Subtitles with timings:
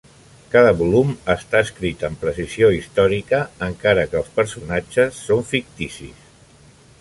[0.53, 6.27] Cada volum està escrit amb precisió històrica, encara que els personatges són ficticis.